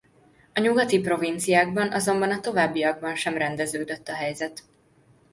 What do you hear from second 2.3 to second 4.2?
a továbbiakban sem rendeződött a